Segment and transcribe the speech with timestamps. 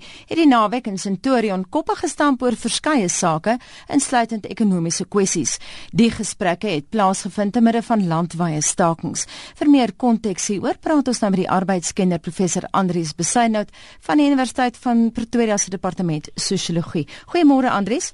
[0.00, 5.58] het die naweek in Centurion koppe gestamp oor verskeie sake, insluitend ekonomiese kwessies.
[5.92, 9.26] Die gesprekke het plaasgevind te midde van landwyse stakings.
[9.58, 13.70] Vir meer konteks hieroor praat ons nou met die arbeidskenner professor Andrius Besuinout
[14.00, 17.06] van die Universiteit van Pretoria se departement sosiologie.
[17.32, 18.12] Goeiemôre Andrius.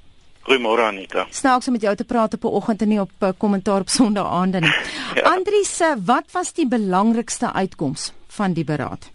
[0.49, 1.27] Goeiemôre Anita.
[1.31, 3.81] Snaaks om met jou te praat op 'n oggend en nie op 'n eh, kommentaar
[3.81, 4.75] op Sondagaande nie.
[5.15, 5.23] ja.
[5.23, 9.11] Andrius, eh, wat was die belangrikste uitkoms van die beraad?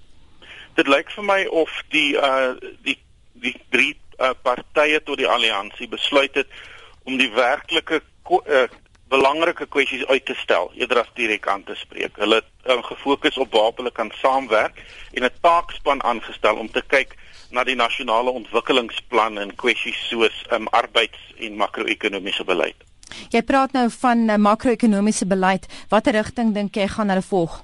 [0.75, 2.97] Dit lyk vir my of die uh die
[3.45, 6.47] die drie uh, partye tot die alliansie besluit het
[7.03, 8.65] om die werklike uh,
[9.11, 12.17] belangrike kwessies uit te stel eerder as direk aan te spreek.
[12.17, 14.81] Hulle het uh, gefokus op waar hulle kan saamwerk
[15.13, 17.15] en 'n taakspan aangestel om te kyk
[17.51, 22.75] na die nasionale ontwikkelingsplan en kwessies soos um, arbeids- en makro-ekonomiese beleid.
[23.29, 25.67] Jy praat nou van uh, makro-ekonomiese beleid.
[25.89, 27.61] Watter rigting dink jy gaan hulle volg?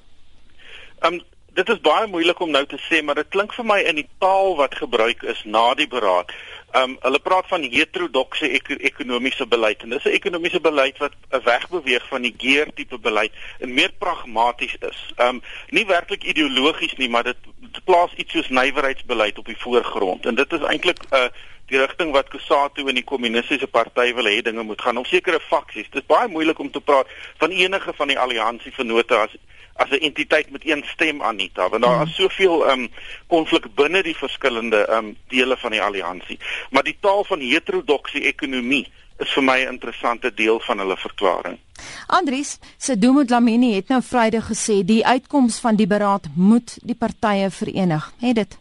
[1.02, 1.22] Um
[1.54, 4.08] dit is baie moeilik om nou te sê, maar dit klink vir my in die
[4.24, 6.32] taal wat gebruik is na die beraad.
[6.80, 12.08] Um hulle praat van heterodokse ek ekonomiese beleid en dis 'n ekonomiese beleid wat wegbeweeg
[12.08, 15.00] van die geer tipe beleid en meer pragmaties is.
[15.20, 20.26] Um nie werklik ideologies nie, maar dit, dit plaas iets soos nywerheidsbeleid op die voorgrond
[20.26, 21.28] en dit is eintlik 'n uh,
[21.72, 25.40] die rigting wat Kusatu en die kommunistiese party wil hê dinge moet gaan om sekere
[25.40, 25.88] faksies.
[25.90, 29.36] Dit is baie moeilik om te praat van enige van die alliansie vennote as
[29.74, 32.90] as 'n entiteit met een stem Anita want daar is soveel um
[33.28, 38.88] konflik binne die verskillende um dele van die alliansie maar die taal van heterodoksie ekonomie
[39.18, 41.60] is vir my 'n interessante deel van hulle verklaring
[42.08, 47.50] Andries Sedomo Dlamini het nou Vrydag gesê die uitkoms van die beraad moet die partye
[47.50, 48.60] verenig het dit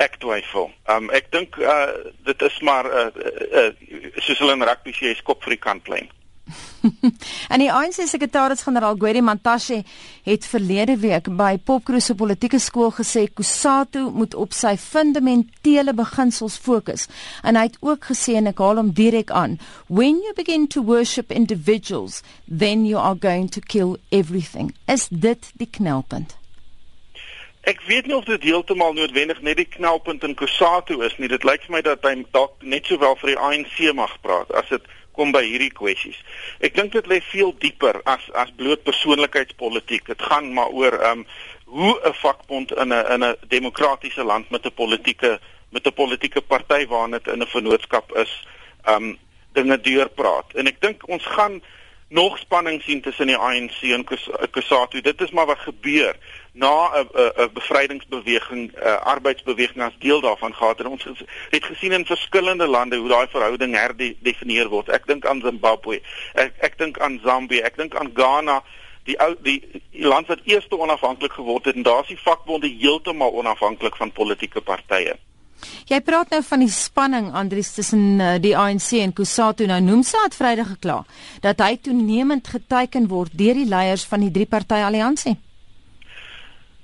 [0.00, 0.70] Ek twyfel.
[0.88, 1.92] Um ek dink uh
[2.24, 6.08] dit is maar uh, uh, uh soos hulle in rugby sê, skop vir die kantlyn.
[7.52, 9.82] en die ANC sekretaris-generaal Gwedi Mantashe
[10.26, 16.58] het verlede week by Popkroos se politieke skool gesê Kusatu moet op sy fundamentele beginsels
[16.58, 17.08] fokus.
[17.42, 19.58] En hy het ook gesê en ek haal hom direk aan,
[19.88, 24.74] when you begin to worship individuals, then you are going to kill everything.
[24.86, 26.36] Is dit die knelpunt?
[27.62, 31.28] Ek weet nie of dit heeltemal noodwendig net die knelpunt in Kusatu is nie.
[31.30, 34.66] Dit lyk vir my dat hy dalk net sowel vir die ANC mag praat as
[34.72, 36.18] dit kom by hierdie kwessies.
[36.60, 40.06] Ek dink dit lê veel dieper as as bloot persoonlikheidspolitiek.
[40.06, 41.26] Dit gaan maar oor ehm um,
[41.72, 45.40] hoe 'n vakbond in 'n in 'n demokratiese land met 'n politieke
[45.70, 48.46] met 'n politieke party waarna dit in 'n vennootskap is,
[48.84, 49.18] ehm um,
[49.52, 50.52] dinge deurpraat.
[50.54, 51.62] En ek dink ons gaan
[52.08, 54.04] nog spanning sien tussen die ANC en
[54.50, 55.00] Kusatu.
[55.00, 56.16] Dit is maar wat gebeur
[56.52, 61.04] na 'n 'n bevrydingsbeweging, 'n arbeidsbeweging as deel daarvan gehad en ons
[61.50, 64.88] het gesien in verskillende lande hoe daai verhouding herdefinieer word.
[64.88, 66.02] Ek dink aan Zimbabwe.
[66.34, 68.62] Ek ek dink aan Zambië, ek dink aan Ghana,
[69.04, 69.58] die ou die,
[69.90, 74.12] die land wat eers onafhanklik geword het en daar is die vakbonde heeltemal onafhanklik van
[74.12, 75.16] politieke partye.
[75.86, 80.02] Jy praat nou van die spanning Andries tussen uh, die ANC en Kusatu nou noem
[80.02, 81.04] sy het Vrydag gekla
[81.40, 85.36] dat hy toenemend geteken word deur die leiers van die drie party alliansie.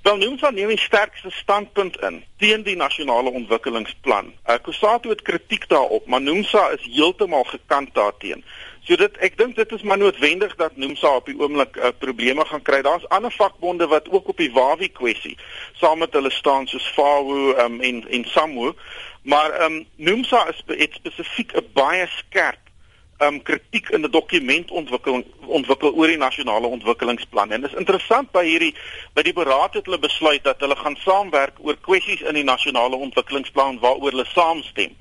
[0.01, 4.33] Wel Nomsa neem 'n sterkste standpunt in teen die nasionale ontwikkelingsplan.
[4.47, 8.43] Uh, Kusatu het kritiek daarop, maar Nomsa is heeltemal gekant daarteen.
[8.83, 12.45] So dit ek dink dit is maar noodwendig dat Nomsa op die oomblik uh, probleme
[12.45, 12.81] gaan kry.
[12.81, 15.37] Daar's ander vakbonde wat ook op die Wawi kwessie
[15.73, 18.73] saam met hulle staan soos FAWU um, en en SAMWU.
[19.21, 22.68] Maar ehm um, Nomsa is het spesifiek 'n baie skerp
[23.21, 27.51] um kritiek in 'n dokument ontwikkel ontwikkel oor die nasionale ontwikkelingsplan.
[27.51, 28.75] En dit is interessant by hierdie
[29.13, 32.95] by die beraad het hulle besluit dat hulle gaan saamwerk oor kwessies in die nasionale
[32.95, 34.95] ontwikkelingsplan waaroor hulle saamstem,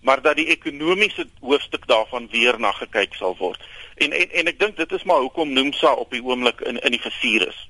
[0.00, 3.60] maar dat die ekonomiese hoofstuk daarvan weer na gekyk sal word.
[3.96, 6.90] En en en ek dink dit is maar hoekom Nomsa op die oomblik in in
[6.90, 7.68] die versuur is.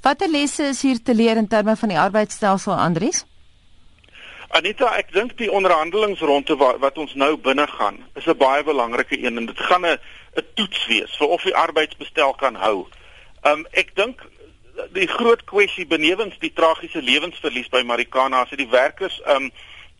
[0.00, 3.24] Watter lesse is hier te leer in terme van die arbeidsstelsel Andries?
[4.52, 9.16] Anita, ek dink die onderhandelingsronde wat, wat ons nou binne gaan, is 'n baie belangrike
[9.16, 9.98] een en dit gaan 'n
[10.36, 12.86] 'n toets wees vir of die arbeidsbestel kan hou.
[13.42, 14.20] Um ek dink
[14.92, 19.50] die groot kwessie benewens die tragiese lewensverlies by Marikana as dit die werkers um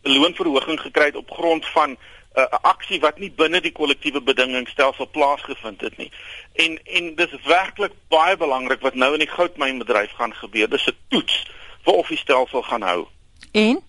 [0.03, 1.97] loonverhoging gekry het op grond van 'n
[2.39, 6.11] uh, aksie wat nie binne die kollektiewe bedingingsstelsel plaasgevind het nie.
[6.53, 10.69] En en dis werklik baie belangrik wat nou in die goudmynbedryf gaan gebeur.
[10.69, 11.45] Dis 'n toets
[11.83, 13.07] vir of die stelsel gaan hou.
[13.51, 13.81] En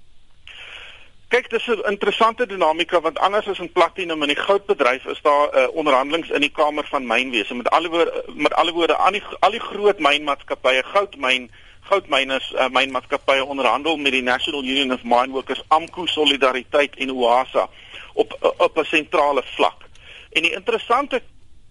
[1.35, 5.49] Kyk, dis 'n interessante dinamika want anders as in platinum en die goudbedryf is daar
[5.51, 9.13] 'n uh, onderhandelinge in die kamer van mynwese met alle woorde met alle woorde aan
[9.13, 11.51] die al die groot mynmaatskappye, goudmyn,
[11.81, 17.69] goudmyners, uh, mynmaatskappye onderhandel met die National Union of Mine Workers, AMKU Solidariteit en OASA
[18.13, 19.83] op op 'n sentrale vlak.
[20.33, 21.23] En die interessante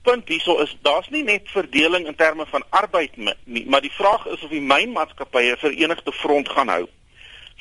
[0.01, 3.11] punt hierso is daar's nie net verdeling in terme van arbeid
[3.43, 6.87] nie, maar die vraag is of die mynmaatskappye 'n verenigde front gaan hou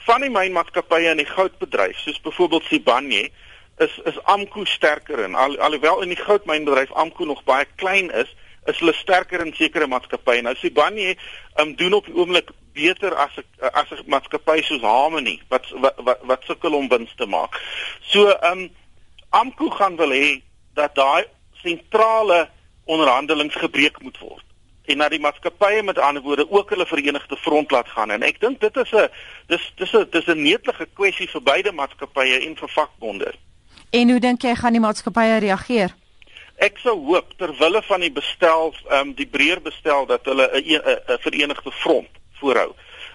[0.06, 3.30] van die mynmaatskappye in die goudbedryf, soos byvoorbeeld Sibanye,
[3.78, 5.34] is is Amku sterker in.
[5.34, 8.30] Al, alhoewel in die goudmynbedryf Amku nog baie klein is,
[8.66, 10.42] is hulle sterker in sekere maatskappye.
[10.42, 11.16] Nou Sibanye
[11.60, 13.40] um, doen op die oomblik beter as
[13.72, 17.60] as 'n maatskappy soos Harmony wat wat wat, wat sukkel om wins te maak.
[18.00, 18.70] So ehm um,
[19.32, 20.42] Amku gaan wil hê
[20.74, 21.24] dat daai
[21.62, 22.48] sentrale
[22.84, 24.51] onderhandelings gebreek moet word
[24.84, 28.40] en dat die maatskappye met ander woorde ook hulle verenigde front laat gaan en ek
[28.40, 29.08] dink dit is 'n
[29.46, 33.32] dis dis 'n dis 'n netelige kwessie vir beide maatskappye en vir vakbonde.
[33.90, 35.94] En hoe dink jy gaan die maatskappye reageer?
[36.56, 40.50] Ek sou hoop ter wille van die bestel ehm um, die breër bestel dat hulle
[40.52, 40.82] 'n
[41.12, 42.72] 'n verenigde front voorhou.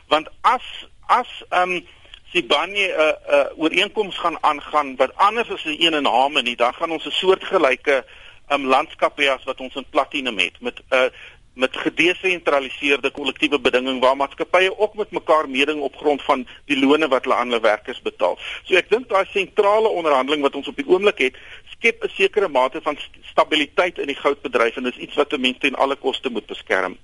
[0.08, 1.86] Want as as ehm um,
[2.32, 6.06] Sibanye 'n uh, 'n uh, ooreenkoms gaan aangaan wat anders is as die een in
[6.06, 8.06] Harmony, dan gaan ons 'n soortgelyke
[8.52, 11.10] um, landskap hê as wat ons in Platinum het met 'n uh,
[11.58, 17.08] met gedesentraliseerde kollektiewe bedinging waar maatskappye ook met mekaar meeding op grond van die lone
[17.08, 18.38] wat hulle aan hulle werkers betaal.
[18.64, 21.36] So ek dink daai sentrale onderhandeling wat ons op die oomblik het,
[21.74, 22.98] skep 'n sekere mate van
[23.32, 26.98] stabiliteit in die goudbedryf en dis iets wat mense ten alle koste moet beskerm.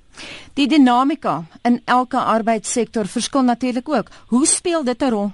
[0.54, 4.10] Die dinamika in elke arbeidssektor verskil natuurlik ook.
[4.28, 5.32] Hoe speel dit 'n rol?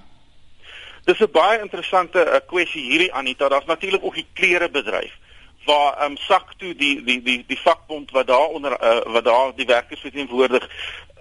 [1.05, 3.49] Dis 'n baie interessante uh, kwessie hierdie Anita.
[3.49, 5.11] Daar's natuurlik ook die klerebedryf
[5.65, 9.23] waar ehm um, sak toe die die die die vakbond wat daar onder uh, wat
[9.23, 10.69] daar die werkers verteenwoordig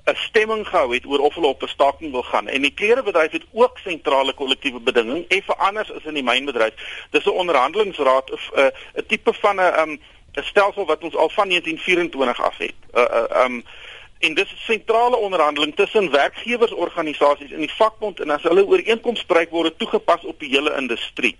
[0.04, 3.30] 'n stemming gehou het oor of hulle op 'n staking wil gaan en die klerebedryf
[3.30, 6.74] het ook sentrale kollektiewe bedinging effe anders as in die mynbedryf.
[7.10, 10.00] Dis 'n onderhandelingsraad of 'n uh, 'n tipe van 'n ehm um,
[10.34, 12.74] 'n stelsel wat ons al van 1924 af het.
[12.94, 13.64] uh, eh, 'n uh, um,
[14.18, 19.78] en dis sentrale onderhandeling tussen werkgewersorganisasies en die vakbond en as hulle ooreenkomste bereik word
[19.78, 21.36] toegepas op die hele industrie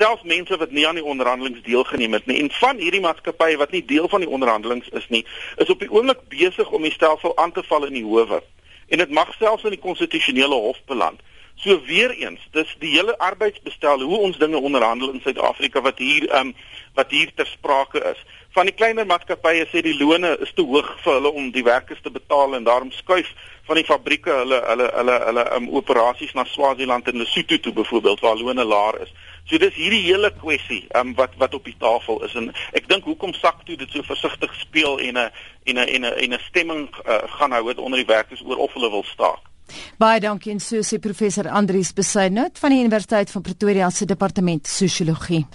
[0.00, 3.74] selfs mense wat nie aan die onderhandelings deelgeneem het nie en van hierdie maatskappye wat
[3.76, 5.24] nie deel van die onderhandelings is nie,
[5.60, 8.40] is op die oomblik besig om die stelsel aan te val in die howe.
[8.88, 11.20] En dit mag selfs in die konstitusionele hof beland.
[11.60, 16.24] So weer eens, dis die hele arbeidsbestel hoe ons dinge onderhandel in Suid-Afrika wat hier
[16.40, 16.54] um
[16.96, 18.22] wat hier ter sprake is.
[18.56, 22.00] Van die kleiner maatskappye sê die loone is te hoog vir hulle om die werkers
[22.02, 23.28] te betaal en daarom skuif
[23.68, 28.24] van die fabrieke hulle hulle hulle hulle um operasies na Swaziland en Lesotho toe byvoorbeeld
[28.24, 29.12] waar loone laer is.
[29.44, 33.04] So dis hierdie hele kwessie um, wat wat op die tafel is en ek dink
[33.04, 35.30] hoekom sak toe dit so versigtig speel en 'n
[35.64, 38.72] en 'n en 'n en 'n stemming uh, gaan hou onder die werkers oor of
[38.72, 39.50] hulle wil staak.
[39.98, 44.66] Baie dankie en so sê professor Andrius Besuidnout van die Universiteit van Pretoria se departement
[44.66, 45.46] sosiologie.